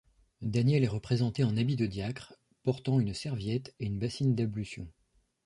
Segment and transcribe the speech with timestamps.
[0.41, 4.87] Daniel est représenté en habit de diacre, portant une serviette et une bassine d'ablution.